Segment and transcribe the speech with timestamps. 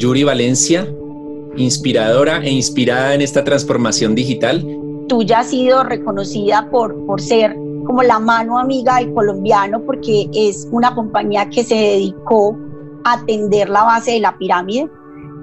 [0.00, 0.88] Yuri Valencia,
[1.56, 4.66] inspiradora e inspirada en esta transformación digital.
[5.08, 7.54] Tú ya has sido reconocida por, por ser
[7.84, 12.56] como la mano amiga del colombiano porque es una compañía que se dedicó
[13.04, 14.88] a atender la base de la pirámide.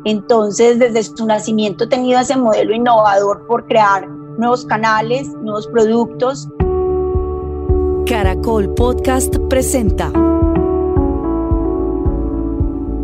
[0.05, 4.07] Entonces, desde su nacimiento ha tenido ese modelo innovador por crear
[4.39, 6.47] nuevos canales, nuevos productos.
[8.07, 10.11] Caracol Podcast presenta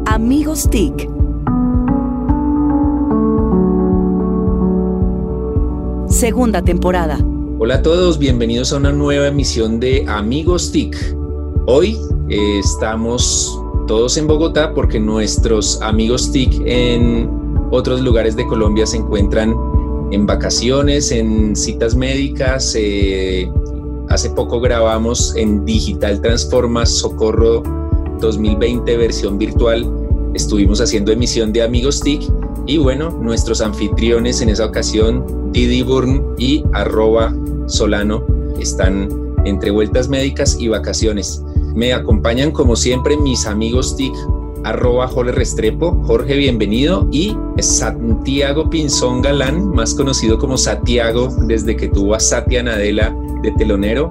[0.07, 1.22] Amigos TIC.
[6.23, 7.19] Segunda temporada.
[7.59, 10.95] Hola a todos, bienvenidos a una nueva emisión de Amigos TIC.
[11.67, 11.97] Hoy
[12.29, 17.29] eh, estamos todos en Bogotá porque nuestros amigos TIC en
[17.71, 19.53] otros lugares de Colombia se encuentran
[20.13, 22.73] en vacaciones, en citas médicas.
[22.79, 23.51] Eh,
[24.07, 27.63] hace poco grabamos en Digital Transforma Socorro
[28.21, 30.02] 2020 versión virtual.
[30.33, 32.23] Estuvimos haciendo emisión de Amigos TIC
[32.65, 37.35] y bueno, nuestros anfitriones en esa ocasión, Didi Burn y arroba
[37.67, 38.25] Solano,
[38.59, 39.09] están
[39.45, 41.43] entre vueltas médicas y vacaciones.
[41.75, 44.13] Me acompañan como siempre mis amigos TIC,
[44.63, 51.89] arroba Jorge Restrepo, Jorge bienvenido y Santiago Pinzón Galán, más conocido como Santiago desde que
[51.89, 54.09] tuvo a Satia Nadela de telonero.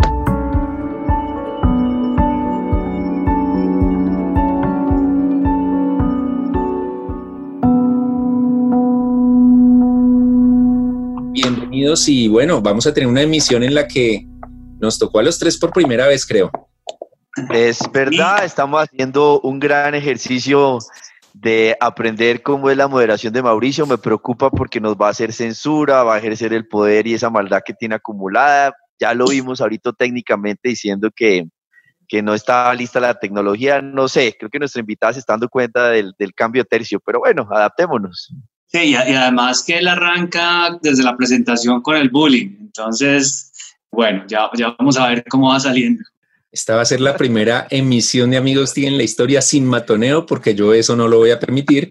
[12.09, 14.27] Y bueno, vamos a tener una emisión en la que
[14.81, 16.51] nos tocó a los tres por primera vez, creo.
[17.51, 20.79] Es verdad, estamos haciendo un gran ejercicio
[21.33, 23.87] de aprender cómo es la moderación de Mauricio.
[23.87, 27.31] Me preocupa porque nos va a hacer censura, va a ejercer el poder y esa
[27.31, 28.75] maldad que tiene acumulada.
[28.98, 31.47] Ya lo vimos ahorita técnicamente diciendo que,
[32.07, 33.81] que no estaba lista la tecnología.
[33.81, 37.20] No sé, creo que nuestra invitada se está dando cuenta del, del cambio tercio, pero
[37.20, 38.35] bueno, adaptémonos.
[38.73, 42.56] Sí, y, además que él arranca desde la presentación con el bullying.
[42.61, 43.53] Entonces,
[43.91, 46.02] bueno, ya, ya vamos a ver cómo va saliendo.
[46.51, 50.24] Esta va a ser la primera emisión de Amigos T en la historia sin matoneo,
[50.24, 51.91] porque yo eso no lo voy a permitir.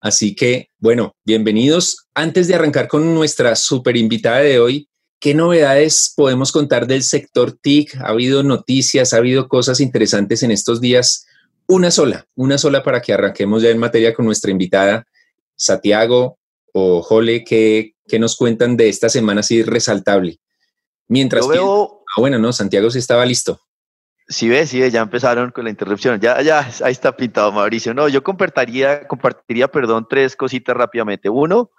[0.00, 2.06] Así que, bueno, bienvenidos.
[2.14, 4.88] Antes de arrancar con nuestra super invitada de hoy,
[5.18, 7.96] ¿qué novedades podemos contar del sector TIC?
[7.96, 9.14] ¿Ha habido noticias?
[9.14, 11.26] ¿Ha habido cosas interesantes en estos días?
[11.66, 15.06] Una sola, una sola para que arranquemos ya en materia con nuestra invitada
[15.58, 16.38] Santiago
[16.72, 20.38] o Jole, ¿qué, nos cuentan de esta semana así resaltable?
[21.08, 21.58] Mientras que...
[21.58, 23.60] Ah, bueno, no, Santiago sí estaba listo.
[24.28, 26.20] Sí ve, sí ve, ya empezaron con la interrupción.
[26.20, 27.94] Ya, ya, ahí está pintado Mauricio.
[27.94, 31.28] No, yo compartiría, compartiría, perdón, tres cositas rápidamente.
[31.28, 31.70] Uno,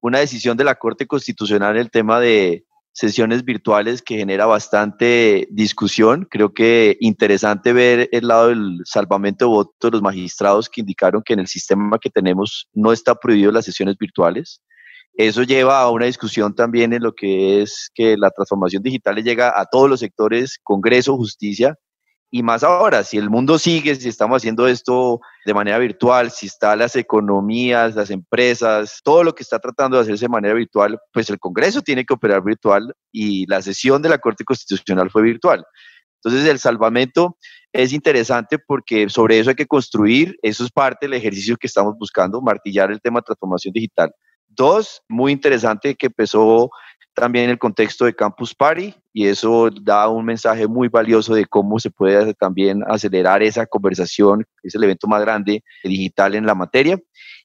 [0.00, 2.64] una decisión de la Corte Constitucional en el tema de
[2.96, 6.26] sesiones virtuales que genera bastante discusión.
[6.30, 11.22] Creo que interesante ver el lado del salvamento de votos de los magistrados que indicaron
[11.22, 14.62] que en el sistema que tenemos no está prohibido las sesiones virtuales.
[15.12, 19.60] Eso lleva a una discusión también en lo que es que la transformación digital llega
[19.60, 21.78] a todos los sectores, Congreso, justicia,
[22.30, 26.46] y más ahora, si el mundo sigue, si estamos haciendo esto de manera virtual, si
[26.46, 30.98] están las economías, las empresas, todo lo que está tratando de hacerse de manera virtual,
[31.12, 35.22] pues el Congreso tiene que operar virtual y la sesión de la Corte Constitucional fue
[35.22, 35.64] virtual.
[36.22, 37.36] Entonces el salvamento
[37.72, 41.94] es interesante porque sobre eso hay que construir, eso es parte del ejercicio que estamos
[41.96, 44.10] buscando, martillar el tema de transformación digital.
[44.48, 46.70] Dos, muy interesante que empezó
[47.16, 51.78] también el contexto de Campus Party y eso da un mensaje muy valioso de cómo
[51.78, 57.00] se puede también acelerar esa conversación, es el evento más grande digital en la materia.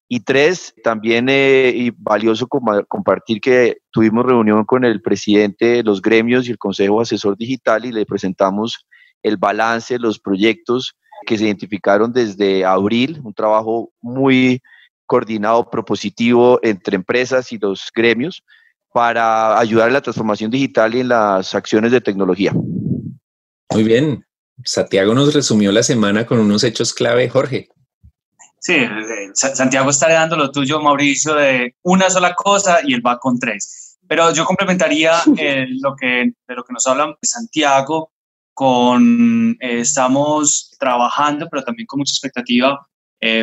[0.10, 6.48] Y tres, también eh, valioso compartir que tuvimos reunión con el presidente de los gremios
[6.48, 8.86] y el Consejo Asesor Digital y le presentamos
[9.24, 14.62] el balance, los proyectos que se identificaron desde abril, un trabajo muy
[15.06, 18.44] coordinado, propositivo entre empresas y los gremios
[18.94, 22.54] para ayudar en la transformación digital y en las acciones de tecnología.
[22.54, 24.26] Muy bien.
[24.64, 27.70] Santiago nos resumió la semana con unos hechos clave, Jorge.
[28.60, 33.18] Sí, eh, Santiago está dando lo tuyo, Mauricio, de una sola cosa y él va
[33.18, 33.98] con tres.
[34.08, 38.12] Pero yo complementaría eh, lo que, de lo que nos habla Santiago
[38.54, 42.88] con, eh, estamos trabajando, pero también con mucha expectativa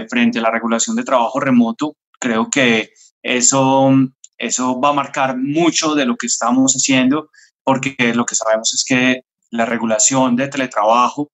[0.08, 1.94] frente a la regulación de trabajo remoto.
[2.18, 2.90] Creo que
[3.22, 3.92] eso
[4.38, 7.30] eso va a marcar mucho de lo que estamos haciendo,
[7.64, 11.30] porque lo que sabemos es que la regulación de teletrabajo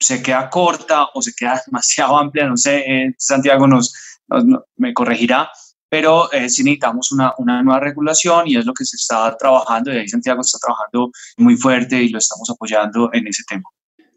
[0.00, 3.92] se queda corta o se queda demasiado amplia, no sé, eh, Santiago nos,
[4.76, 5.50] me corregirá,
[5.88, 9.92] pero eh, sí necesitamos una, una, nueva regulación y es lo que se está trabajando
[9.92, 13.64] y ahí Santiago está trabajando muy fuerte y lo estamos apoyando en ese tema.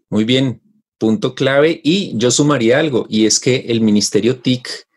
[0.10, 0.62] Muy bien,
[0.98, 4.88] punto clave y yo sumaría algo y es que el Ministerio TIC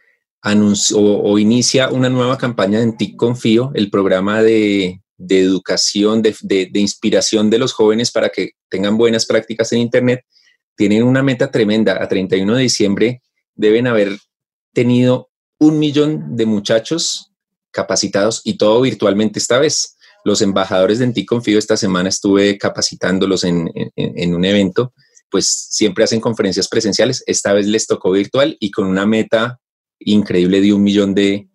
[0.44, 6.80] anunció o, inicia una nueva campaña en TIC Confío, el programa de, educación, de, de,
[6.80, 10.20] inspiración de los jóvenes para que tengan buenas prácticas en Internet.
[10.76, 12.02] Tienen una meta tremenda.
[12.02, 13.22] A 31 de diciembre
[13.54, 14.18] deben haber
[14.74, 17.32] tenido un millón de muchachos
[17.70, 19.96] capacitados y todo virtualmente esta vez.
[20.26, 24.92] Los embajadores de TIC Confío esta semana estuve capacitándolos en, en un evento
[25.30, 27.24] pues siempre hacen conferencias presenciales.
[27.26, 29.58] Esta vez les tocó virtual y con una meta
[30.04, 31.48] increíble de un millón de,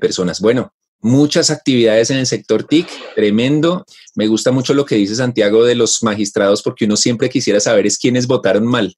[0.00, 0.40] personas.
[0.40, 3.86] Bueno, muchas actividades en el sector TIC, tremendo.
[4.14, 7.86] Me gusta mucho lo que dice Santiago de los magistrados porque uno siempre quisiera saber
[7.86, 8.94] es quiénes votaron mal.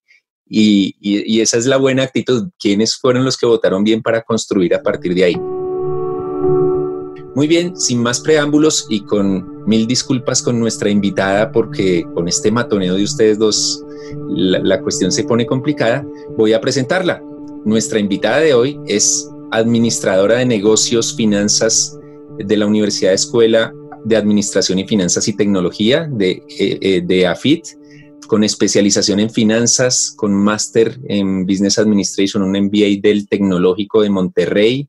[0.48, 4.74] Y, y, esa es la buena actitud, quiénes fueron los que votaron bien para construir
[4.74, 5.36] a partir de ahí.
[7.36, 12.50] Muy bien, sin más preámbulos y con mil disculpas con nuestra invitada porque con este
[12.50, 13.84] matoneo de ustedes dos
[14.28, 16.04] la, cuestión se pone complicada,
[16.36, 17.22] voy a presentarla.
[17.64, 21.98] Nuestra invitada de hoy es administradora de negocios, finanzas
[22.38, 23.72] de la Universidad Escuela
[24.04, 27.64] de Administración y Finanzas y Tecnología de, eh, eh, de AFIT,
[28.26, 34.88] con especialización en finanzas, con máster en Business Administration, un MBA del Tecnológico de Monterrey.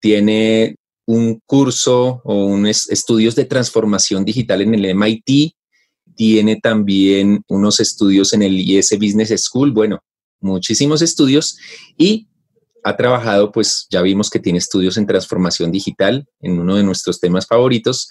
[0.00, 0.76] Tiene
[1.06, 5.54] un curso o unos estudios de transformación digital en el MIT
[6.14, 10.00] tiene también unos estudios en el IS Business School, bueno,
[10.42, 11.58] muchísimos estudios
[11.96, 12.28] y
[12.84, 17.20] ha trabajado, pues ya vimos que tiene estudios en transformación digital, en uno de nuestros
[17.20, 18.10] temas favoritos,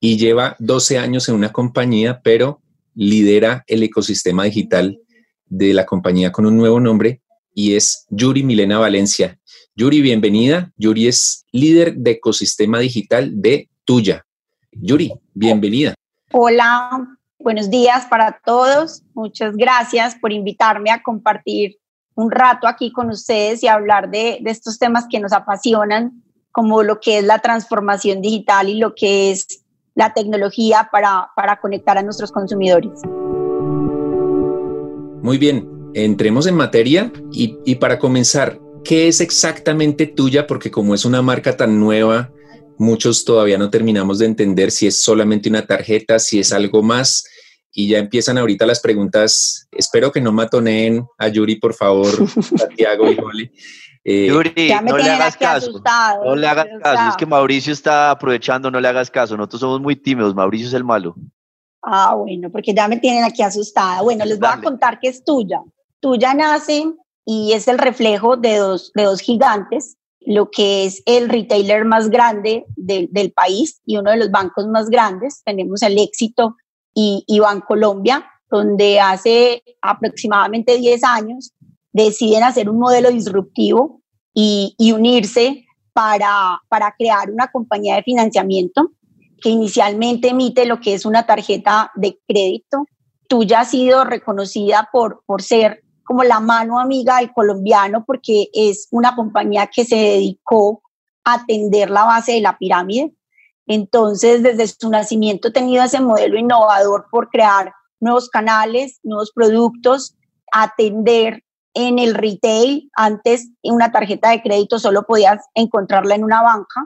[0.00, 2.62] y lleva 12 años en una compañía, pero
[2.94, 5.00] lidera el ecosistema digital
[5.46, 7.22] de la compañía con un nuevo nombre
[7.54, 9.38] y es Yuri Milena Valencia.
[9.74, 10.72] Yuri, bienvenida.
[10.76, 14.24] Yuri es líder de ecosistema digital de Tuya.
[14.72, 15.94] Yuri, bienvenida.
[16.32, 17.17] Hola,
[17.48, 19.04] Buenos días para todos.
[19.14, 21.78] Muchas gracias por invitarme a compartir
[22.14, 26.22] un rato aquí con ustedes y hablar de, estos temas que nos apasionan,
[26.52, 29.64] como lo que es la transformación digital y lo que es
[29.94, 33.00] la tecnología para, para conectar a nuestros consumidores.
[35.22, 40.46] Muy bien, entremos en materia y, y para comenzar, ¿qué es exactamente tuya?
[40.46, 42.30] Porque como es una marca tan nueva,
[42.76, 47.24] muchos todavía no terminamos de entender si es solamente una tarjeta, si es algo más.
[47.78, 49.68] Y ya empiezan ahorita las preguntas.
[49.70, 52.08] Espero que no matoneen a Yuri, por favor,
[52.58, 53.52] Santiago y Jole.
[54.02, 55.80] Eh, Yuri, no le hagas caso.
[56.24, 57.10] no le hagas caso.
[57.10, 59.36] Es que Mauricio está aprovechando, no le hagas caso.
[59.36, 60.34] Nosotros somos muy tímidos.
[60.34, 61.14] Mauricio es el malo.
[61.80, 64.02] Ah, bueno, porque ya me tienen aquí asustada.
[64.02, 65.62] Bueno, les voy a contar que es tuya.
[66.00, 66.84] Tuya nace
[67.24, 72.10] y es el reflejo de dos, de dos gigantes lo que es el retailer más
[72.10, 75.42] grande del país y uno de los bancos más grandes.
[75.44, 76.56] Tenemos el éxito
[76.94, 81.52] y, y Bancolombia, donde hace aproximadamente 10 años
[81.92, 84.02] deciden hacer un modelo disruptivo
[84.34, 88.92] y, y unirse para, para crear una compañía de financiamiento
[89.40, 92.86] que inicialmente emite lo que es una tarjeta de crédito.
[93.28, 98.48] Tú ya has sido reconocida por, por ser como la mano amiga del colombiano porque
[98.52, 100.82] es una compañía que se dedicó
[101.24, 103.12] a atender la base de la pirámide.
[103.68, 110.16] Entonces, desde su nacimiento ha tenido ese modelo innovador por crear nuevos canales, nuevos productos,
[110.52, 111.44] atender
[111.74, 112.90] en el retail.
[112.94, 116.84] Antes, una tarjeta de crédito solo podías encontrarla en una banca.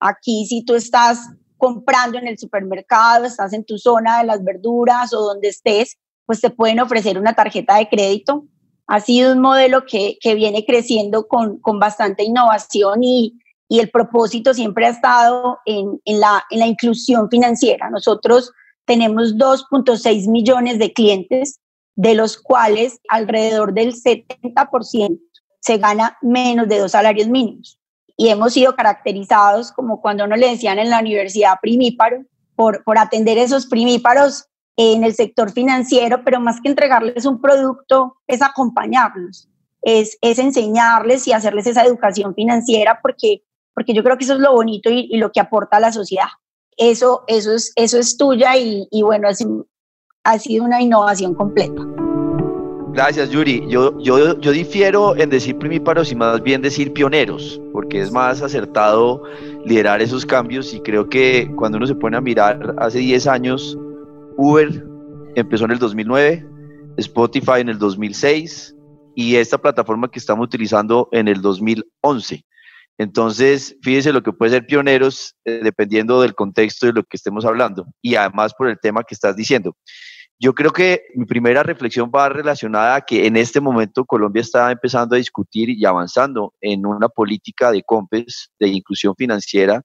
[0.00, 5.12] Aquí, si tú estás comprando en el supermercado, estás en tu zona de las verduras
[5.14, 8.44] o donde estés, pues te pueden ofrecer una tarjeta de crédito
[8.86, 13.38] ha sido un modelo que, que viene creciendo con, con, bastante innovación y,
[13.74, 17.90] y, el propósito siempre ha estado en, en, la, en la inclusión financiera.
[17.90, 18.52] Nosotros
[18.84, 21.60] tenemos 2.6 millones de clientes,
[21.96, 25.18] de los cuales alrededor del 70%
[25.60, 27.78] se gana menos de dos salarios mínimos.
[28.16, 32.98] Y hemos sido caracterizados como cuando nos le decían en la universidad primíparo, por, por
[32.98, 39.48] atender esos primíparos en el sector financiero, pero más que entregarles un producto, es acompañarlos,
[39.82, 43.42] es, es enseñarles y hacerles esa educación financiera, porque,
[43.74, 46.28] porque yo creo que eso es lo bonito y, lo que aporta a la sociedad.
[46.76, 49.28] Eso, eso, es, eso es tuya y, y bueno,
[50.24, 51.82] ha sido una innovación completa.
[52.94, 53.66] Gracias, Yuri.
[53.68, 58.40] Yo, yo, yo difiero en decir primíparos y más bien decir pioneros, porque es más
[58.40, 59.20] acertado
[59.64, 63.76] liderar esos cambios y creo que cuando uno se pone a mirar hace 10 años,
[64.36, 64.86] Uber
[65.34, 66.46] empezó en el 2009,
[66.98, 68.76] Spotify en el 2006
[69.16, 72.44] y esta plataforma que estamos utilizando en el 2011.
[72.98, 77.44] Entonces, fíjense lo que puede ser pioneros eh, dependiendo del contexto de lo que estemos
[77.44, 79.76] hablando y además por el tema que estás diciendo.
[80.38, 84.70] Yo creo que mi primera reflexión va relacionada a que en este momento Colombia está
[84.70, 89.82] empezando a discutir y avanzando en una política de COMPES, de inclusión financiera,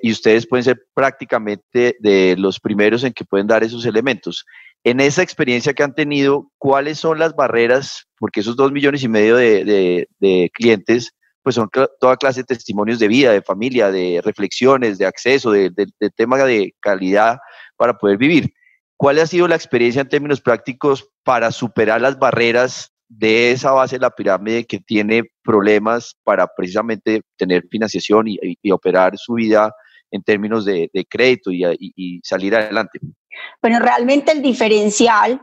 [0.00, 4.44] y ustedes pueden ser prácticamente de los primeros en que pueden dar esos elementos.
[4.84, 8.06] En esa experiencia que han tenido, ¿cuáles son las barreras?
[8.18, 10.06] Porque esos dos millones y medio de,
[10.54, 11.12] clientes,
[11.48, 15.70] pues son toda clase de testimonios de vida, de familia, de reflexiones, de acceso, de,
[15.70, 17.38] de tema de calidad
[17.78, 18.52] para poder vivir.
[18.98, 23.96] ¿Cuál ha sido la experiencia en términos prácticos para superar las barreras de esa base
[23.96, 29.72] de la pirámide que tiene problemas para precisamente tener financiación y, operar su vida
[30.10, 32.98] en términos de, crédito y, salir adelante?
[33.62, 35.40] Bueno, realmente el diferencial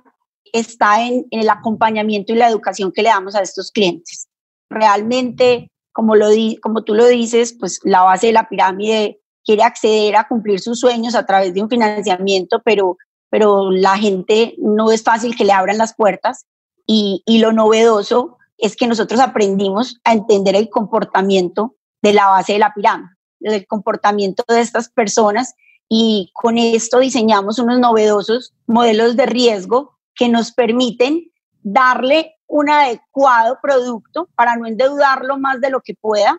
[0.53, 4.27] está en, el acompañamiento y la educación que le damos a estos clientes.
[4.69, 6.27] Realmente, como, lo
[6.61, 10.79] como tú lo dices, pues la base de la pirámide quiere acceder a cumplir sus
[10.79, 12.97] sueños a través de un financiamiento, pero
[13.29, 16.45] pero la gente no es fácil que le abran las puertas.
[16.87, 22.53] Y, y lo novedoso es que nosotros aprendimos a entender el comportamiento de la base
[22.53, 23.09] de la pirámide,
[23.41, 25.53] el comportamiento de estas personas.
[25.89, 33.57] Y con esto diseñamos unos novedosos modelos de riesgo que nos permiten darle un adecuado
[33.61, 36.37] producto para no endeudarlo más de lo que pueda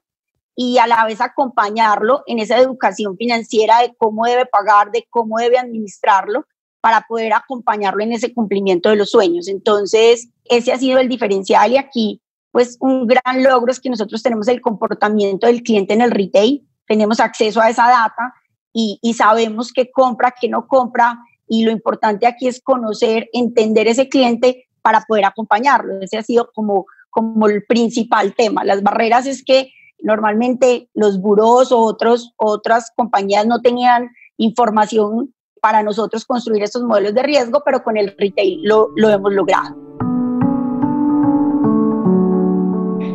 [0.55, 5.39] y a la vez acompañarlo en esa educación financiera de cómo debe pagar, de cómo
[5.39, 6.47] debe administrarlo
[6.81, 9.49] para poder acompañarlo en ese cumplimiento de los sueños.
[9.49, 12.23] Entonces, ese ha sido el diferencial y aquí,
[12.53, 16.67] pues un gran logro es que nosotros tenemos el comportamiento del cliente en el retail,
[16.87, 18.33] tenemos acceso a esa data
[18.73, 24.09] y, sabemos qué compra, qué no compra y lo importante aquí es conocer, entender ese
[24.09, 26.01] cliente para poder acompañarlo.
[26.01, 28.63] Ese ha sido como, como el principal tema.
[28.63, 35.83] Las barreras es que normalmente los buros o otros, otras compañías no tenían información para
[35.83, 39.75] nosotros construir estos modelos de riesgo, pero con el retail lo, lo hemos logrado.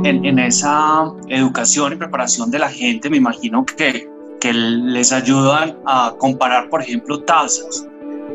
[0.03, 4.09] En, en, esa educación y preparación de la gente, me imagino que,
[4.41, 7.87] que les ayudan a comparar, por ejemplo, tasas.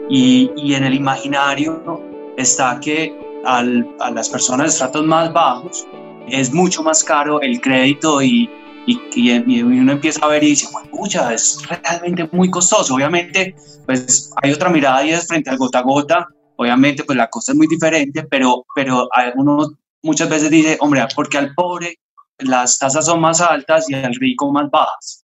[0.08, 2.00] Y, y en el imaginario
[2.38, 5.86] está que al, a las personas de estratos más bajos
[6.28, 8.50] es mucho más caro el crédito y,
[8.86, 12.94] y, uno empieza a ver y dice, pucha, es realmente muy costoso.
[12.94, 16.26] Obviamente, pues hay otra mirada y es frente al gota a gota.
[16.56, 21.38] Obviamente, pues la cosa es muy diferente, pero, pero uno muchas veces dice, hombre, porque
[21.38, 21.98] al pobre
[22.38, 25.24] las tasas son más altas y al rico más bajas.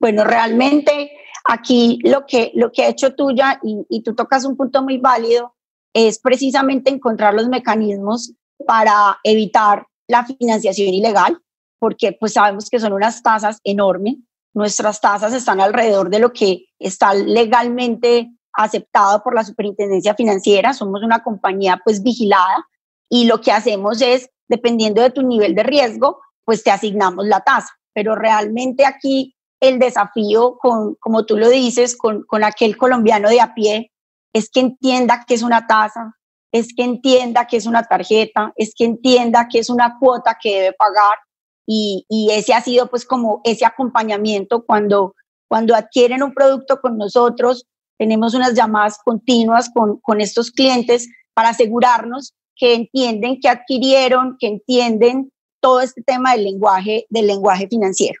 [0.00, 1.10] Bueno, realmente
[1.44, 4.98] aquí lo que, lo que ha hecho tuya, y, y tú tocas un punto muy
[4.98, 5.53] válido,
[5.94, 8.34] es precisamente encontrar los mecanismos
[8.66, 11.40] para evitar la financiación ilegal
[11.84, 14.14] porque pues sabemos que son unas tasas enormes.
[14.54, 20.72] Nuestras tasas están alrededor de lo que está legalmente aceptado por la Superintendencia Financiera.
[20.72, 22.66] Somos una compañía pues vigilada
[23.10, 27.40] y lo que hacemos es, dependiendo de tu nivel de riesgo, pues te asignamos la
[27.40, 27.68] tasa.
[27.92, 33.42] Pero realmente aquí el desafío, con, como tú lo dices, con, con aquel colombiano de
[33.42, 33.92] a pie,
[34.34, 36.16] es que entienda que es una tasa,
[36.52, 40.54] es que entienda que es una tarjeta, es que entienda que es una cuota que
[40.54, 41.18] debe pagar.
[41.66, 45.14] Y, ese ha sido pues como ese acompañamiento cuando,
[45.48, 47.64] cuando adquieren un producto con nosotros,
[47.96, 54.48] tenemos unas llamadas continuas con, con estos clientes para asegurarnos que entienden, que adquirieron, que
[54.48, 58.20] entienden todo este tema del lenguaje, del lenguaje financiero.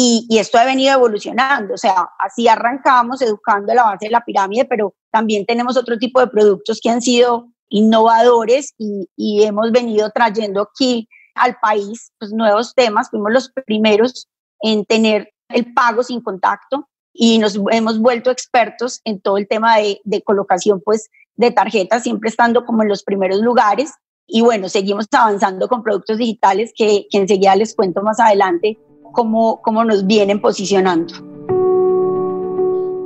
[0.00, 4.24] Y, esto ha venido evolucionando, o sea, así arrancamos educando a la base de la
[4.24, 9.72] pirámide, pero también tenemos otro tipo de productos que han sido innovadores y, y hemos
[9.72, 13.10] venido trayendo aquí al país pues, nuevos temas.
[13.10, 14.28] Fuimos los primeros
[14.60, 19.78] en tener el pago sin contacto y nos hemos vuelto expertos en todo el tema
[19.78, 23.92] de, de colocación pues, de tarjetas, siempre estando como en los primeros lugares.
[24.28, 28.78] Y bueno, seguimos avanzando con productos digitales que, que enseguida les cuento más adelante
[29.12, 31.12] cómo, cómo nos vienen posicionando.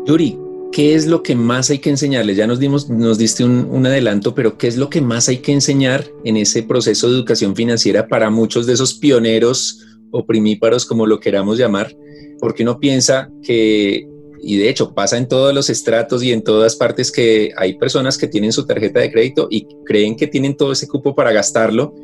[0.04, 0.38] Yuri,
[0.72, 2.36] ¿qué es lo que más hay que enseñarles?
[2.36, 5.52] Ya nos dimos, nos diste un, adelanto, pero ¿qué es lo que más hay que
[5.52, 11.06] enseñar en ese proceso de educación financiera para muchos de esos pioneros o primíparos, como
[11.06, 11.94] lo queramos llamar?
[12.40, 14.08] Porque uno piensa que,
[14.42, 18.16] y de hecho pasa en todos los estratos y en todas partes que hay personas
[18.16, 21.94] que tienen su tarjeta de crédito y creen que tienen todo ese cupo para gastarlo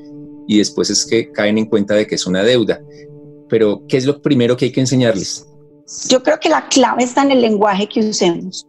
[0.47, 2.81] y después es que caen en cuenta de que es una deuda.
[3.49, 5.47] Pero, ¿qué es lo primero que hay que enseñarles?
[6.09, 8.67] Yo creo que la clave está en el lenguaje que usemos.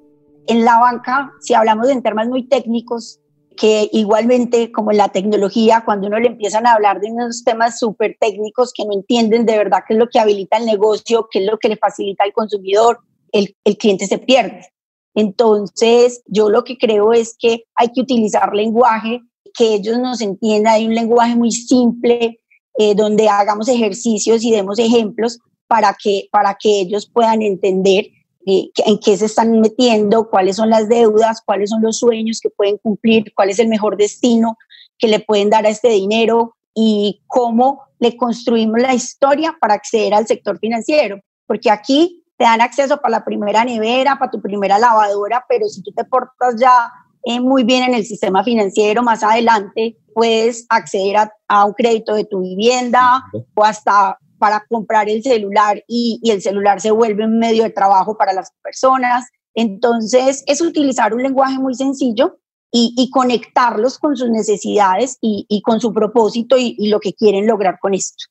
[0.47, 3.19] En la banca, si hablamos en términos muy técnicos,
[3.57, 7.77] que igualmente como en la tecnología, cuando uno le empiezan a hablar de unos temas
[7.77, 11.39] súper técnicos que no entienden de verdad qué es lo que habilita el negocio, qué
[11.39, 12.99] es lo que le facilita al consumidor,
[13.33, 14.65] el, el cliente se pierde.
[15.13, 19.21] Entonces, yo lo que creo es que hay que utilizar lenguaje
[19.53, 22.39] que ellos nos entiendan, hay un lenguaje muy simple,
[22.77, 28.07] eh, donde hagamos ejercicios y demos ejemplos para que, para que ellos puedan entender
[28.47, 32.49] eh, en qué se están metiendo, cuáles son las deudas, cuáles son los sueños que
[32.49, 34.57] pueden cumplir, cuál es el mejor destino
[34.97, 40.15] que le pueden dar a este dinero y cómo le construimos la historia para acceder
[40.15, 41.19] al sector financiero.
[41.45, 45.83] Porque aquí te dan acceso para la primera nevera, para tu primera lavadora, pero si
[45.83, 46.91] tú te portas ya
[47.25, 52.25] eh, muy bien en el sistema financiero, más adelante puedes acceder a, un crédito de
[52.25, 53.23] tu vivienda
[53.53, 58.17] o hasta para comprar el celular y, el celular se vuelve un medio de trabajo
[58.17, 59.27] para las personas.
[59.53, 62.39] Entonces, es utilizar un lenguaje muy sencillo
[62.71, 67.93] y, conectarlos con sus necesidades y, con su propósito y, lo que quieren lograr con
[67.93, 68.25] esto.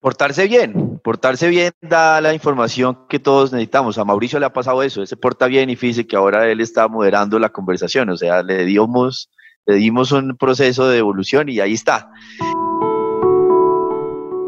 [0.00, 3.98] Portarse bien, portarse bien da la información que todos necesitamos.
[3.98, 6.88] A Mauricio le ha pasado eso, se porta bien y fíjese que ahora él está
[6.88, 9.30] moderando la conversación, o sea, le dimos,
[9.64, 12.10] le dimos un proceso de evolución y ahí está.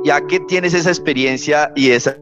[0.05, 2.19] Ya que tienes esa experiencia y esa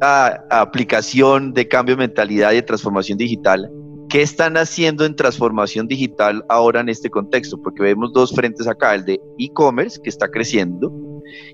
[0.50, 3.70] aplicación de cambio de mentalidad y de transformación digital,
[4.12, 7.56] ¿Qué están haciendo en transformación digital ahora en este contexto?
[7.62, 10.92] Porque vemos dos frentes acá, el de e-commerce que está creciendo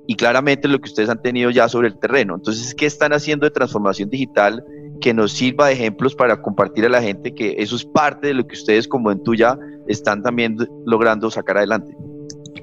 [0.08, 2.34] y claramente lo que ustedes han tenido ya sobre el terreno.
[2.34, 4.64] Entonces, ¿qué están haciendo de transformación digital
[5.00, 8.34] que nos sirva de ejemplos para compartir a la gente que eso es parte de
[8.34, 9.56] lo que ustedes como en tuya
[9.86, 11.96] están también logrando sacar adelante?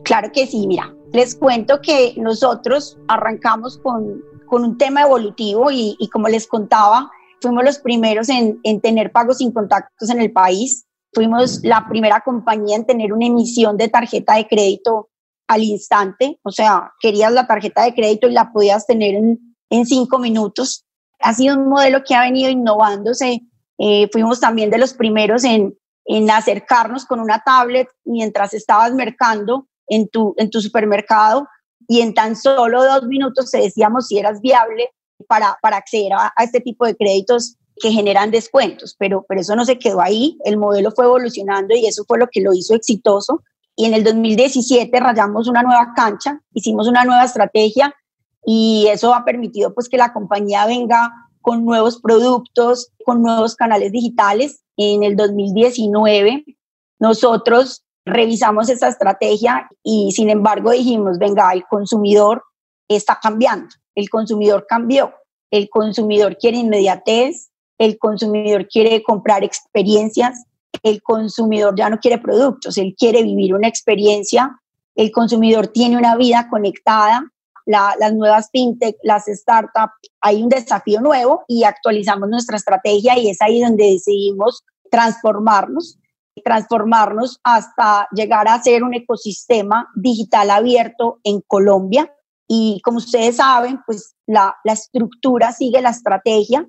[0.05, 5.97] Claro que sí, mira, les cuento que nosotros arrancamos con, con un tema evolutivo y,
[6.13, 10.88] como les contaba, Fuimos los primeros en, tener pagos sin contactos en el país.
[11.13, 15.09] Fuimos la primera compañía en tener una emisión de tarjeta de crédito
[15.47, 16.39] al instante.
[16.43, 20.85] O sea, querías la tarjeta de crédito y la podías tener en, cinco minutos.
[21.19, 23.41] Ha sido un modelo que ha venido innovándose.
[23.77, 29.67] Eh, fuimos también de los primeros en, en acercarnos con una tablet mientras estabas mercando
[29.87, 31.47] en tu, en tu supermercado
[31.87, 34.89] y en tan solo dos minutos te decíamos si eras viable
[35.27, 39.65] para, para acceder a, este tipo de créditos que generan descuentos, pero, pero eso no
[39.65, 43.43] se quedó ahí, el modelo fue evolucionando y eso fue lo que lo hizo exitoso.
[43.75, 47.93] Y en el 2017 rayamos una nueva cancha, hicimos una nueva estrategia
[48.45, 53.91] y eso ha permitido pues que la compañía venga con nuevos productos, con nuevos canales
[53.91, 54.63] digitales.
[54.77, 56.45] En el 2019
[57.00, 62.44] nosotros revisamos esa estrategia y sin embargo dijimos, venga, el consumidor
[62.87, 65.13] está cambiando el consumidor cambió.
[65.50, 70.44] El consumidor quiere inmediatez, el consumidor quiere comprar experiencias,
[70.83, 74.59] el consumidor ya no quiere productos, él quiere vivir una experiencia,
[74.96, 77.31] el consumidor tiene una vida conectada,
[77.65, 83.41] las nuevas fintech, las startups, hay un desafío nuevo y actualizamos nuestra estrategia y es
[83.41, 85.98] ahí donde decidimos transformarnos,
[86.43, 92.11] transformarnos hasta llegar a ser un ecosistema digital abierto en Colombia
[92.48, 96.67] y como ustedes saben, pues la, la estructura sigue la estrategia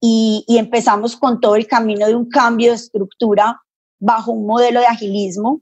[0.00, 3.60] y, y, empezamos con todo el camino de un cambio de estructura
[3.98, 5.60] bajo un modelo de agilismo.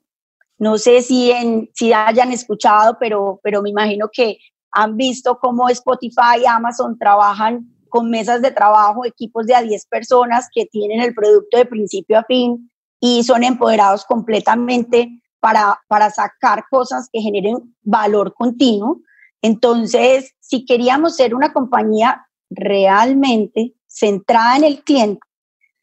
[0.59, 4.38] No sé si, en, si hayan escuchado, pero, pero me imagino que
[4.71, 9.87] han visto cómo Spotify y Amazon trabajan con mesas de trabajo, equipos de a 10
[9.87, 16.11] personas que tienen el producto de principio a fin y son empoderados completamente para, para
[16.11, 19.03] sacar cosas que generen valor continuo
[19.47, 25.21] entonces, si queríamos ser una compañía realmente centrada en el cliente,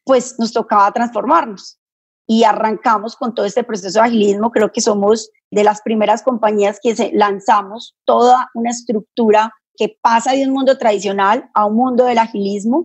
[0.04, 1.78] pues nos tocaba transformarnos.
[2.26, 4.50] Y arrancamos con todo este proceso de agilismo.
[4.50, 10.46] Creo que somos de las primeras compañías que lanzamos toda una estructura que pasa de
[10.46, 12.84] un mundo tradicional a un mundo del agilismo.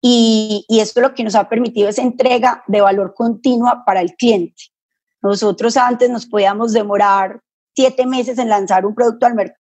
[0.00, 4.14] Y, y esto lo que nos ha permitido esa entrega de valor continua para el
[4.14, 4.64] cliente.
[5.20, 7.40] Nosotros antes nos podíamos demorar
[7.74, 9.58] siete meses en lanzar un producto al mercado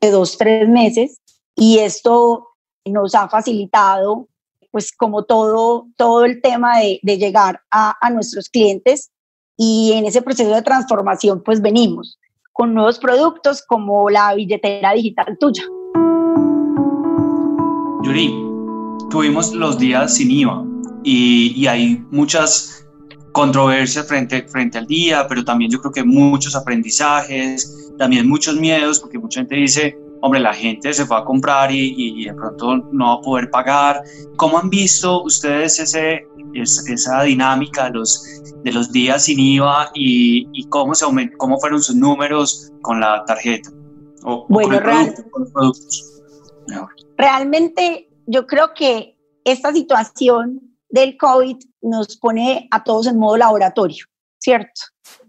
[0.00, 1.20] de dos, tres meses
[1.54, 2.48] y esto
[2.84, 4.28] nos ha facilitado
[4.70, 9.10] pues como todo, todo el tema de, de llegar a, a, nuestros clientes
[9.56, 12.18] y en ese proceso de transformación pues venimos
[12.52, 15.64] con nuevos productos como la billetera digital tuya.
[18.02, 18.49] Yuri,
[19.10, 20.64] tuvimos los días sin IVA
[21.02, 22.86] y, y hay muchas
[23.32, 29.00] controversias frente, frente al día, pero también yo creo que muchos aprendizajes, también muchos miedos,
[29.00, 33.06] porque mucha gente dice, hombre, la gente se va a comprar y, de pronto no
[33.06, 34.02] va a poder pagar.
[34.36, 40.48] ¿Cómo han visto ustedes ese, esa dinámica de los, de los días sin IVA y,
[40.52, 43.70] y cómo, se cómo fueron sus números con la tarjeta?
[44.22, 44.80] O, bueno,
[45.30, 46.22] con los productos.
[47.16, 54.06] Realmente yo creo que esta situación del COVID nos pone a todos en modo laboratorio,
[54.38, 54.80] ¿cierto?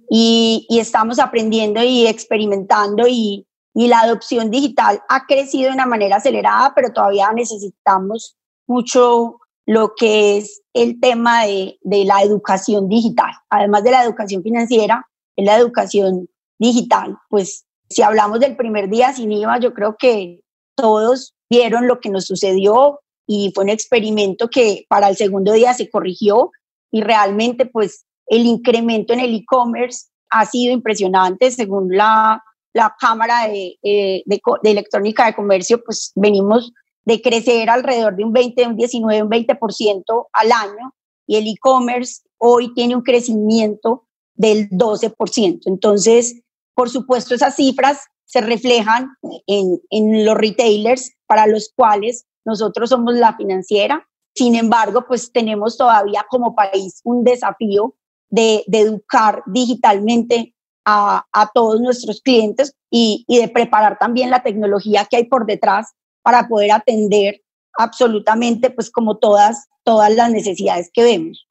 [0.07, 6.17] Y, estamos aprendiendo y experimentando y, y la adopción digital ha crecido de una manera
[6.17, 8.37] acelerada, pero todavía necesitamos
[8.67, 13.31] mucho lo que es el tema de, de, la educación digital.
[13.49, 17.17] Además de la educación financiera, es la educación digital.
[17.29, 20.43] Pues si hablamos del primer día sin IVA, yo creo que
[20.75, 25.73] todos vieron lo que nos sucedió y fue un experimento que para el segundo día
[25.73, 26.51] se corrigió
[26.91, 33.49] y realmente pues el incremento en el e-commerce ha sido impresionante según la, la Cámara
[33.49, 36.71] de, eh, de, Electrónica de Comercio, pues venimos
[37.03, 40.95] de crecer alrededor de un 20, un 19, un 20% al año
[41.27, 45.63] y el e-commerce hoy tiene un crecimiento del 12%.
[45.65, 46.41] Entonces,
[46.73, 53.13] por supuesto, esas cifras se reflejan en, en los retailers para los cuales nosotros somos
[53.15, 54.07] la financiera.
[54.33, 57.95] Sin embargo, pues tenemos todavía como país un desafío
[58.29, 64.41] de, de educar digitalmente a, a, todos nuestros clientes y, y de preparar también la
[64.41, 65.91] tecnología que hay por detrás
[66.21, 67.41] para poder atender
[67.77, 71.49] absolutamente, pues como todas, todas las necesidades que vemos.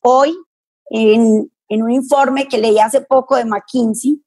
[0.00, 0.34] Hoy,
[0.88, 4.22] en, en un informe que leí hace poco de McKinsey,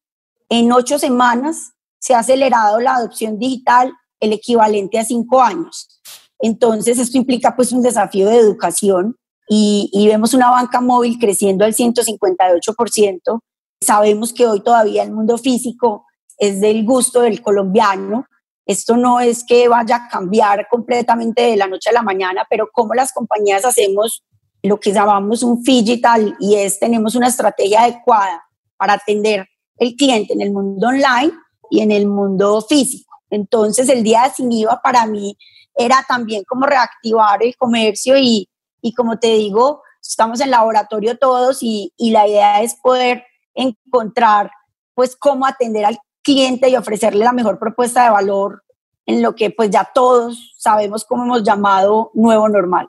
[0.50, 1.75] en ocho semanas
[2.06, 6.00] se ha acelerado la adopción digital el equivalente a cinco años.
[6.38, 9.16] Entonces, esto implica pues un desafío de educación
[9.50, 13.40] y, vemos una banca móvil creciendo al 158%.
[13.82, 16.06] Sabemos que hoy todavía el mundo físico
[16.38, 18.26] es del gusto del colombiano,
[18.68, 22.70] esto no es que vaya a cambiar completamente de la noche a la mañana, pero
[22.72, 24.24] cómo las compañías hacemos
[24.62, 28.44] lo que llamamos un digital y es tenemos una estrategia adecuada
[28.78, 31.34] para atender el cliente en el mundo online
[31.70, 33.14] y en el mundo físico.
[33.30, 35.38] Entonces, el día de sin IVA para mí
[35.76, 38.50] era también como reactivar el comercio y,
[38.82, 44.52] y como te digo, estamos en laboratorio todos y, y la idea es poder encontrar
[44.94, 48.64] pues cómo atender al cliente y ofrecerle la mejor propuesta de valor
[49.06, 52.88] en lo que pues ya todos sabemos cómo hemos llamado nuevo normal.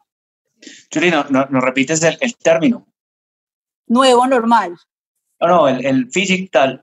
[0.93, 2.87] Julie, ¿no, no, repites el, el, término?
[3.87, 4.77] Nuevo normal.
[5.41, 6.83] No, no, el, el digital.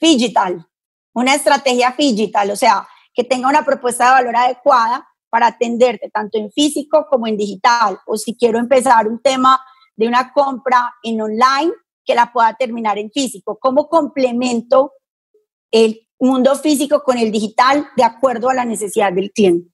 [0.00, 0.66] Digital,
[1.16, 6.38] una estrategia digital, o sea, que tenga una propuesta de valor adecuada para atenderte tanto
[6.38, 7.98] en físico como en digital.
[8.06, 9.60] O si quiero empezar un tema
[9.96, 11.72] de una compra en online,
[12.04, 13.58] que la pueda terminar en físico.
[13.58, 14.92] ¿Cómo complemento
[15.70, 19.70] el mundo físico con el digital de acuerdo a la necesidad del cliente.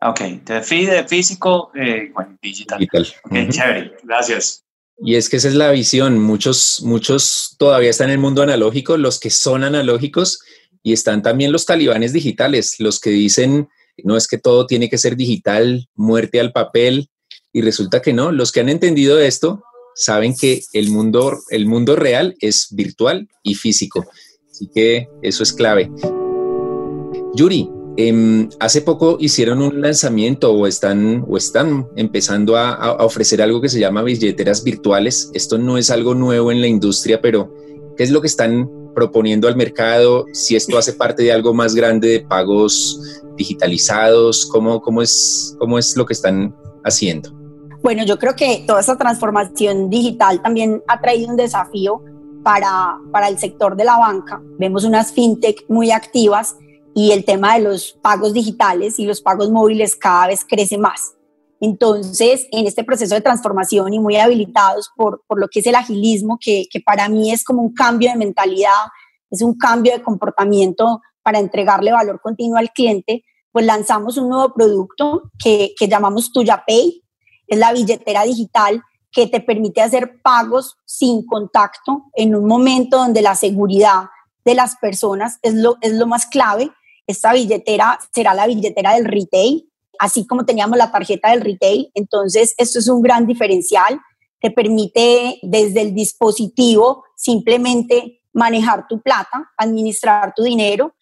[0.00, 2.78] Ok, te de físico, eh, bueno, digital.
[2.78, 3.06] digital.
[3.48, 4.63] chévere, gracias.
[4.98, 6.18] Y es que esa es la visión.
[6.18, 10.40] Muchos, muchos todavía están en el mundo analógico, los que son analógicos,
[10.82, 13.68] y están también los talibanes digitales, los que dicen,
[14.02, 17.08] no es que todo tiene que ser digital, muerte al papel,
[17.52, 18.32] y resulta que no.
[18.32, 19.62] Los que han entendido esto
[19.94, 24.04] saben que el mundo, el mundo real es virtual y físico.
[24.50, 25.90] Así que eso es clave.
[27.34, 33.40] Yuri, eh, hace poco hicieron un lanzamiento o están, o están empezando a, a, ofrecer
[33.40, 35.30] algo que se llama billeteras virtuales.
[35.32, 37.54] Esto no es algo nuevo en la industria, pero
[37.96, 40.26] ¿qué es lo que están proponiendo al mercado?
[40.32, 45.78] Si esto hace parte de algo más grande de pagos digitalizados, ¿cómo, cómo, es, cómo
[45.78, 46.54] es lo que están
[46.84, 47.30] haciendo?
[47.82, 52.02] Bueno, yo creo que toda esa transformación digital también ha traído un desafío
[52.42, 54.40] para, para el sector de la banca.
[54.58, 56.56] Vemos unas fintech muy activas
[56.94, 61.14] y el tema de los pagos digitales y los pagos móviles cada vez crece más.
[61.60, 65.74] Entonces, en este proceso de transformación y muy habilitados por, por lo que es el
[65.74, 68.70] agilismo, que, que, para mí es como un cambio de mentalidad,
[69.30, 74.52] es un cambio de comportamiento para entregarle valor continuo al cliente, pues lanzamos un nuevo
[74.52, 77.02] producto que, que llamamos Tuya Pay,
[77.46, 83.22] es la billetera digital que te permite hacer pagos sin contacto en un momento donde
[83.22, 84.08] la seguridad
[84.44, 86.70] de las personas es lo, es lo más clave.
[87.06, 91.90] Esta billetera será la billetera del retail, así como teníamos la tarjeta del retail.
[91.94, 94.00] Entonces, esto es un gran diferencial.
[94.40, 100.94] Te permite desde el dispositivo simplemente manejar tu plata, administrar tu dinero.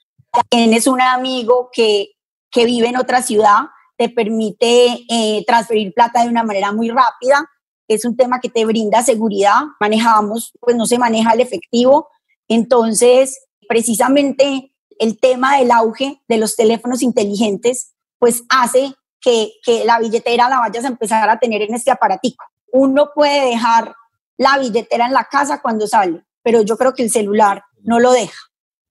[0.48, 2.12] Tienes un amigo que,
[2.50, 7.48] que vive en otra ciudad, te permite eh, transferir plata de una manera muy rápida
[7.94, 12.08] es un tema que te brinda seguridad, manejamos, pues no se maneja el efectivo,
[12.48, 14.71] entonces precisamente
[15.02, 19.52] el tema del auge de los teléfonos inteligentes, pues hace que,
[19.84, 22.44] la billetera la vayas a empezar a tener en este aparatico.
[22.72, 23.94] Uno puede dejar
[24.38, 28.12] la billetera en la casa cuando sale, pero yo creo que el celular no lo
[28.12, 28.38] deja.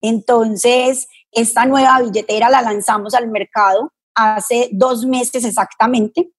[0.02, 6.32] Entonces, esta nueva billetera la lanzamos al mercado hace dos meses exactamente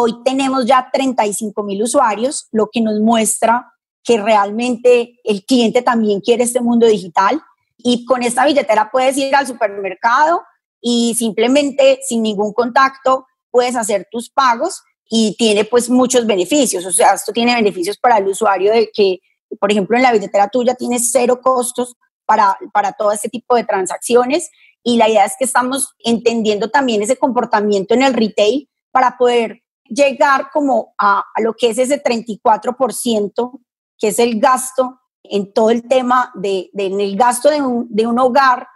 [0.00, 3.72] Hoy tenemos ya 35 mil usuarios, lo que nos muestra
[4.04, 7.42] que realmente el cliente también quiere este mundo digital
[7.78, 10.42] y con esta billetera puedes ir al supermercado
[10.80, 16.84] y simplemente sin ningún contacto puedes hacer tus pagos y tiene pues muchos beneficios.
[16.84, 19.20] O sea, esto tiene beneficios para el usuario de que,
[19.58, 23.64] por ejemplo, en la billetera tuya tienes cero costos para, para todo este tipo de
[23.64, 24.50] transacciones
[24.82, 29.62] y la idea es que estamos entendiendo también ese comportamiento en el retail para poder
[29.84, 33.60] llegar como a, a lo que es ese 34%,
[33.98, 38.06] que es el gasto en todo el tema de, de el gasto de un, de
[38.06, 38.66] un hogar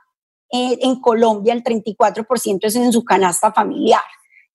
[0.50, 4.02] eh, en Colombia, el 34% es en su canasta familiar.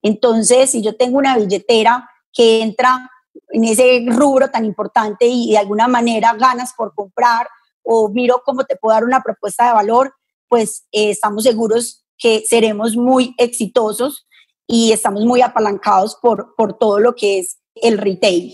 [0.02, 3.10] Entonces, si yo tengo una billetera que entra
[3.50, 7.48] en ese rubro tan importante y de alguna manera ganas por comprar
[7.84, 10.14] o miro cómo te puedo dar una propuesta de valor,
[10.48, 14.28] pues eh, estamos seguros que seremos muy exitosos
[14.68, 18.54] y estamos muy apalancados por, por todo lo que es el retail.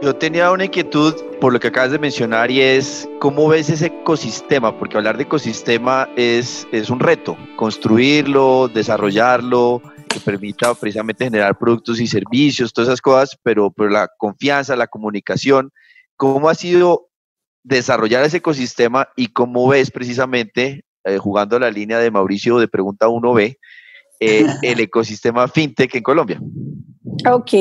[0.00, 3.86] Yo tenía una inquietud por lo que acabas de mencionar y es cómo ves ese
[3.86, 11.58] ecosistema, porque hablar de ecosistema es, es un reto, construirlo, desarrollarlo, que permita precisamente generar
[11.58, 15.72] productos y servicios, todas esas cosas, pero, pero la confianza, la comunicación,
[16.16, 17.08] ¿cómo ha sido
[17.64, 23.08] desarrollar ese ecosistema y cómo ves precisamente, eh, jugando la línea de Mauricio de Pregunta
[23.08, 23.58] 1B,
[24.20, 26.40] eh, el ecosistema fintech en Colombia?
[27.30, 27.52] Ok,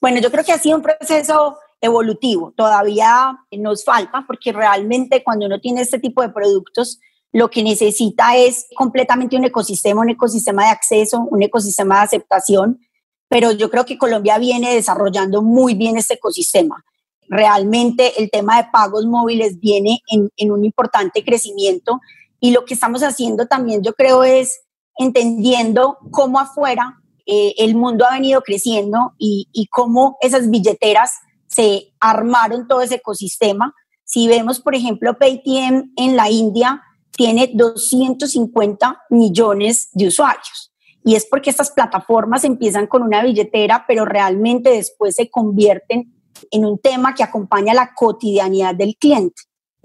[0.00, 5.46] bueno, yo creo que ha sido un proceso evolutivo, todavía nos falta porque realmente cuando
[5.46, 6.98] uno tiene este tipo de productos,
[7.32, 12.80] lo que necesita es completamente un ecosistema, un ecosistema de acceso, un ecosistema de aceptación,
[13.28, 16.84] pero yo creo que Colombia viene desarrollando muy bien este ecosistema.
[17.28, 22.00] Realmente el tema de pagos móviles viene en, en un importante crecimiento
[22.38, 24.63] y lo que estamos haciendo también yo creo es
[24.96, 31.10] entendiendo cómo afuera eh, el mundo ha venido creciendo y, y cómo esas billeteras
[31.46, 33.74] se armaron todo ese ecosistema.
[34.04, 40.72] Si vemos, por ejemplo, Paytm en la India, tiene 250 millones de usuarios.
[41.04, 46.14] Y es porque estas plataformas empiezan con una billetera, pero realmente después se convierten
[46.50, 49.42] en un tema que acompaña la cotidianidad del cliente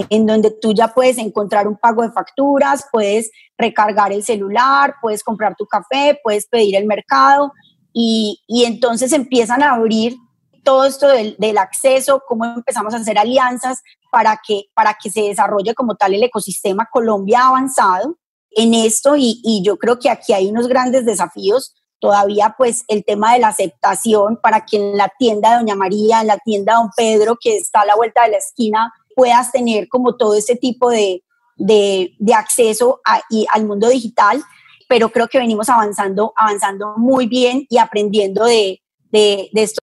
[0.09, 5.23] en donde tú ya puedes encontrar un pago de facturas, puedes recargar el celular, puedes
[5.23, 7.51] comprar tu café, puedes pedir el mercado
[7.93, 10.15] y, y entonces empiezan a abrir
[10.63, 13.81] todo esto del, del, acceso, cómo empezamos a hacer alianzas
[14.11, 16.87] para que, para que se desarrolle como tal el ecosistema.
[16.91, 18.17] Colombia avanzado
[18.51, 21.75] en esto y, y yo creo que aquí hay unos grandes desafíos.
[21.99, 26.21] Todavía pues el tema de la aceptación para que en la tienda de Doña María,
[26.21, 29.51] en la tienda de Don Pedro, que está a la vuelta de la esquina, puedas
[29.51, 31.23] tener como todo ese tipo de,
[31.57, 34.43] de, acceso y, al mundo digital,
[34.87, 39.81] pero creo que venimos avanzando, avanzando muy bien y aprendiendo de, de, de esto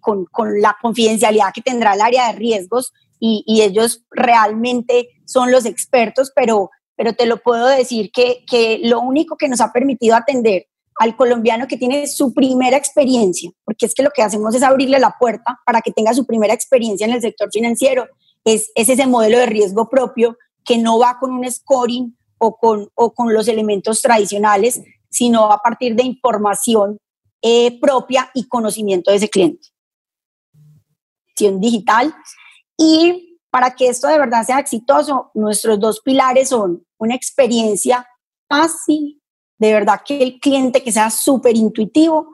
[0.00, 5.50] con, con, la confidencialidad que tendrá el área de riesgos y, y, ellos realmente son
[5.50, 9.72] los expertos, pero, pero te lo puedo decir que, que lo único que nos ha
[9.72, 10.66] permitido atender
[10.98, 14.98] al colombiano que tiene su primera experiencia, porque es que lo que hacemos es abrirle
[14.98, 18.06] la puerta para que tenga su primera experiencia en el sector financiero,
[18.44, 22.88] es, es ese modelo de riesgo propio que no va con un scoring o con,
[22.94, 26.98] o con los elementos tradicionales, sino a partir de información
[27.42, 29.68] eh, propia y conocimiento de ese cliente.
[31.38, 32.14] Digital.
[32.78, 38.06] Y para que esto de verdad sea exitoso, nuestros dos pilares son una experiencia
[38.48, 39.22] fácil,
[39.58, 42.28] de verdad que el cliente que sea súper intuitivo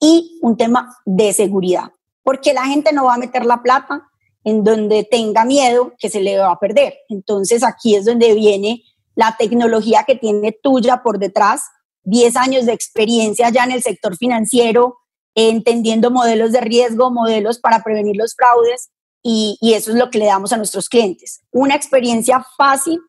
[0.00, 1.90] y un tema de seguridad,
[2.22, 4.08] porque la gente no va a meter la plata
[4.44, 6.94] en donde tenga miedo que se le va a perder.
[7.08, 8.82] Entonces aquí es donde viene
[9.14, 11.64] la tecnología que tiene tuya por detrás,
[12.04, 14.98] 10 años de experiencia ya en el sector financiero,
[15.34, 18.90] entendiendo modelos de riesgo, modelos para prevenir los fraudes,
[19.22, 21.40] y, y eso es lo que le damos a nuestros clientes.
[21.50, 23.00] Una experiencia fácil,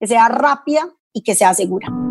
[0.00, 2.03] que sea rápida y que sea segura.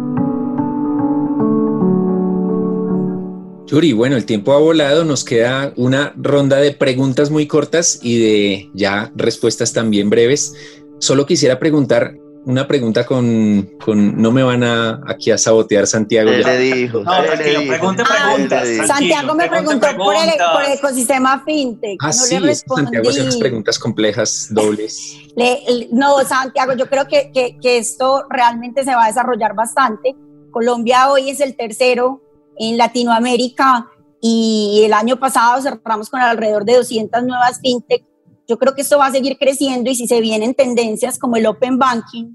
[3.68, 8.20] Yuri, bueno, el tiempo ha volado, nos queda una ronda de preguntas muy cortas y
[8.20, 10.54] de ya respuestas también breves.
[11.00, 16.30] Solo quisiera preguntar una pregunta con, con no me van a aquí a sabotear Santiago.
[16.30, 17.04] Él le dijo.
[17.04, 18.68] No, tranquilo, pregunte preguntas.
[18.82, 21.98] Ah, Santiago me preguntó por el, por el, ecosistema fintech.
[22.02, 22.84] Ah, no sí, le respondí.
[22.84, 25.18] Santiago hace unas preguntas complejas, dobles.
[25.36, 30.16] Le, no, Santiago, yo creo que, que, que esto realmente se va a desarrollar bastante.
[30.52, 32.22] Colombia hoy es el tercero
[32.58, 33.88] en Latinoamérica
[34.22, 38.06] y el año pasado cerramos con alrededor de 200 nuevas fintech.
[38.48, 41.46] Yo creo que esto va a seguir creciendo y si se vienen tendencias como el
[41.46, 42.34] open banking,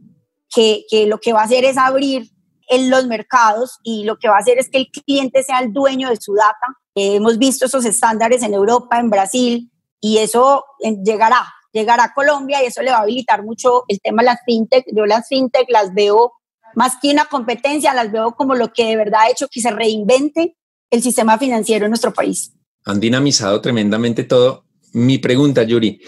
[0.55, 2.31] que, que lo que va a hacer es abrir
[2.69, 5.73] en los mercados y lo que va a hacer es que el cliente sea el
[5.73, 6.67] dueño de su data.
[6.95, 12.15] Eh, hemos visto esos estándares en Europa, en Brasil, y eso eh, llegará, llegará a
[12.15, 14.85] Colombia y eso le va a habilitar mucho el tema de las fintech.
[14.95, 16.33] Yo las fintech las veo
[16.75, 19.71] más que una competencia, las veo como lo que de verdad ha hecho que se
[19.71, 20.57] reinvente
[20.91, 22.53] el sistema financiero en nuestro país.
[22.85, 24.65] Han dinamizado tremendamente todo.
[24.93, 26.01] Mi pregunta, Yuri,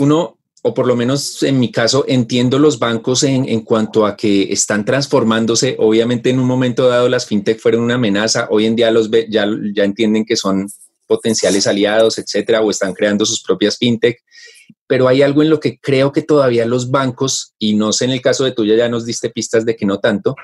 [0.00, 4.52] uno o por lo menos en mi caso, entiendo los bancos en, cuanto a que
[4.52, 5.76] están transformándose.
[5.78, 9.46] Obviamente en un momento dado las fintech fueron una amenaza, hoy en día los ya,
[9.74, 10.68] ya entienden que son
[11.06, 14.18] potenciales aliados, etcétera, o están creando sus propias fintech.
[14.86, 18.12] Pero hay algo en lo que creo que todavía los bancos, y no sé en
[18.12, 20.34] el caso de tuya, ya nos diste pistas de que no tanto,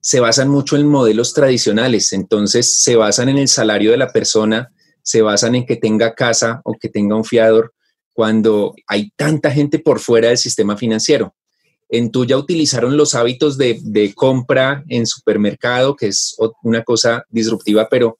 [0.00, 2.12] se basan mucho en modelos tradicionales.
[2.12, 6.60] Entonces se basan en el salario de la persona, se basan en que tenga casa
[6.64, 7.72] o que tenga un fiador
[8.12, 11.34] cuando hay tanta gente por fuera del sistema financiero.
[11.88, 18.18] En tuya utilizaron los hábitos de, compra en supermercado, que es una cosa disruptiva, pero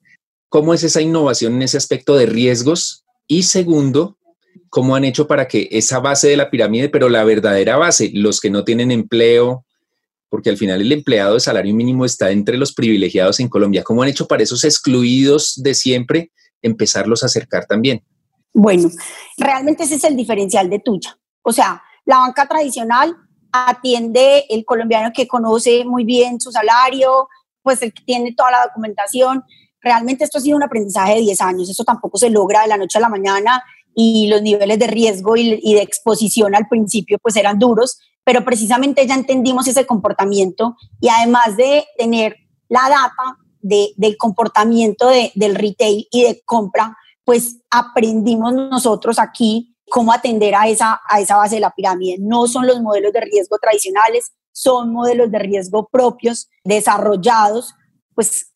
[0.49, 3.05] ¿cómo es esa innovación en ese aspecto de riesgos?
[3.27, 4.19] Y segundo,
[4.69, 8.41] ¿cómo han hecho para que esa base de la pirámide, pero la verdadera base, los
[8.41, 9.65] que no tienen empleo,
[10.29, 14.03] porque al final el empleado de salario mínimo está entre los privilegiados en Colombia, ¿cómo
[14.03, 18.03] han hecho para esos excluidos de siempre empezarlos a acercar también?
[18.55, 18.89] Bueno,
[19.37, 21.19] realmente ese es el diferencial de tuya.
[21.43, 23.15] O sea, la banca tradicional
[23.53, 27.29] atiende el colombiano que conoce muy bien su salario,
[27.63, 29.45] pues el que tiene toda la documentación.
[29.81, 32.77] Realmente esto ha sido un aprendizaje de 10 años, eso tampoco se logra de la
[32.77, 33.63] noche a la mañana
[33.95, 39.07] y los niveles de riesgo y, de exposición al principio pues eran duros, pero precisamente
[39.07, 42.37] ya entendimos ese comportamiento y además de tener
[42.69, 50.55] la data del comportamiento del retail y de compra, pues aprendimos nosotros aquí cómo atender
[50.55, 52.17] a esa, a esa base de la pirámide.
[52.19, 57.75] No son los modelos de riesgo tradicionales, son modelos de riesgo propios, desarrollados,
[58.15, 58.53] pues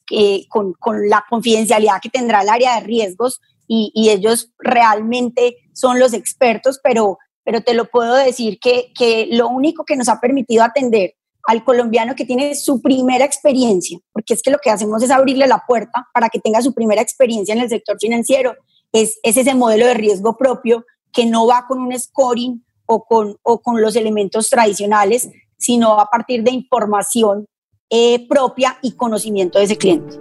[0.49, 5.99] con, con, la confidencialidad que tendrá el área de riesgos y, y, ellos realmente son
[5.99, 10.21] los expertos, pero, pero te lo puedo decir que, que lo único que nos ha
[10.21, 11.15] permitido atender
[11.47, 15.47] al colombiano que tiene su primera experiencia, porque es que lo que hacemos es abrirle
[15.47, 18.55] la puerta para que tenga su primera experiencia en el sector financiero,
[18.93, 23.61] es, ese modelo de riesgo propio que no va con un scoring o con, o
[23.61, 27.47] con los elementos tradicionales, sino a partir de información
[27.91, 30.19] eh, propia y conocimiento de ese cliente.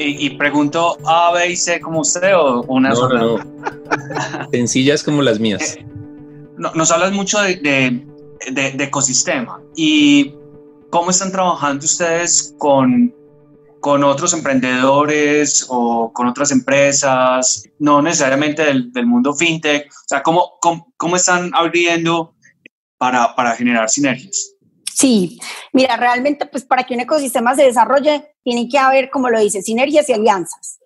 [0.00, 3.38] Y, pregunto A, B y C como usted o una no, no,
[4.52, 5.76] Sencillas como las mías.
[5.76, 5.84] Eh,
[6.56, 7.56] nos hablas mucho de,
[8.52, 9.60] de, ecosistema.
[9.74, 10.34] ¿Y
[10.90, 13.12] cómo están trabajando ustedes con,
[13.80, 19.90] con otros emprendedores o con otras empresas, no necesariamente del, del mundo fintech?
[19.90, 20.58] O sea, ¿cómo,
[20.96, 22.36] cómo, están abriendo
[22.98, 24.52] para, para generar sinergias?
[24.98, 25.38] Sí,
[25.72, 29.62] mira, realmente pues para que un ecosistema se desarrolle tiene que haber, como lo dice,
[29.62, 30.80] sinergias y alianzas.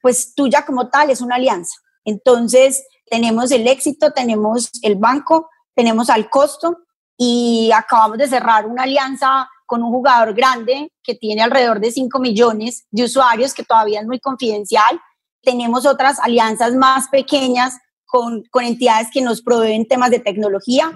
[0.00, 1.76] Pues tuya como tal es una alianza.
[2.04, 6.78] Entonces, tenemos el éxito, tenemos el banco, tenemos al costo
[7.16, 12.18] y acabamos de cerrar una alianza con un jugador grande que tiene alrededor de 5
[12.18, 15.00] millones de usuarios, que todavía es muy confidencial.
[15.40, 20.92] Tenemos otras alianzas más pequeñas con, con entidades que nos proveen temas de tecnología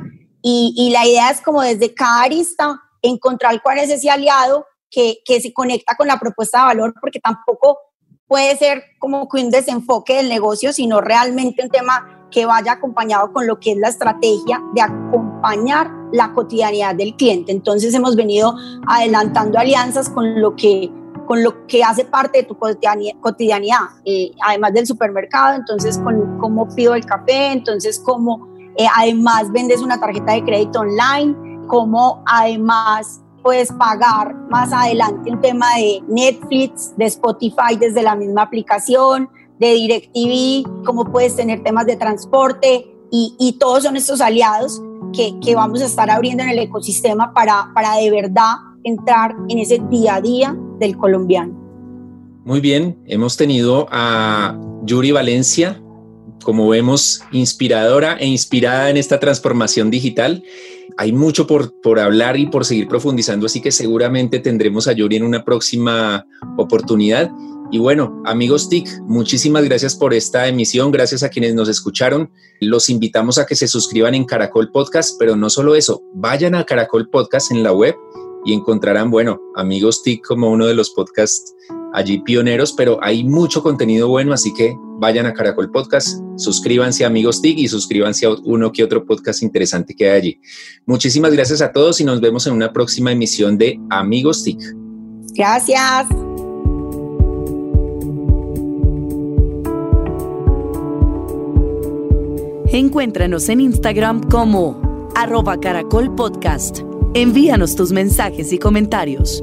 [0.49, 5.19] y, y, la idea es como desde cada arista encontrar cuál es ese aliado que,
[5.25, 7.79] que se conecta con la propuesta de valor, porque tampoco
[8.29, 13.33] puede ser como que un desenfoque del negocio, sino realmente un tema que vaya acompañado
[13.33, 17.51] con lo que es la estrategia de acompañar la cotidianidad del cliente.
[17.51, 18.55] Entonces hemos venido
[18.87, 20.93] adelantando alianzas con lo que
[21.27, 26.69] con lo que hace parte de tu cotidianidad, eh, además del supermercado, entonces con cómo
[26.73, 31.35] pido el café, entonces cómo eh, además vendes una tarjeta de crédito online,
[31.67, 38.43] cómo además puedes pagar más adelante un tema de Netflix, de Spotify desde la misma
[38.43, 45.39] aplicación, de DirecTV, cómo puedes tener temas de transporte y, todos son estos aliados que,
[45.41, 49.81] que, vamos a estar abriendo en el ecosistema para, para de verdad entrar en ese
[49.91, 51.55] día a día del colombiano.
[52.45, 55.81] Muy bien, hemos tenido a Yuri Valencia,
[56.47, 60.45] como vemos, inspiradora e inspirada en esta transformación digital.
[60.97, 65.17] Hay mucho por, por hablar y por seguir profundizando, así que seguramente tendremos a Yuri
[65.17, 66.25] en una próxima
[66.57, 67.33] oportunidad.
[67.73, 72.31] Y bueno, amigos TIC, muchísimas gracias por esta emisión, gracias a quienes nos escucharon.
[72.61, 76.63] Los invitamos a que se suscriban en Caracol Podcast, pero no solo eso, vayan a
[76.63, 77.97] Caracol Podcast en la web
[78.45, 81.53] y encontrarán, bueno, amigos TIC como uno de los podcasts
[81.93, 87.09] allí pioneros, pero hay mucho contenido bueno, así que vayan a Caracol Podcast, suscríbanse a
[87.09, 90.41] Amigos TIC y suscríbanse a uno que otro podcast interesante que hay allí.
[90.87, 94.61] Muchísimas gracias a todos y nos vemos en una próxima emisión de Amigos TIC.
[95.35, 96.07] Gracias.
[102.73, 106.81] Encuéntranos en Instagram como arroba caracol podcast.
[107.15, 109.43] Envíanos tus mensajes y comentarios.